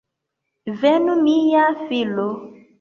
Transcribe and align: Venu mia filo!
Venu 0.79 1.19
mia 1.27 1.69
filo! 1.85 2.29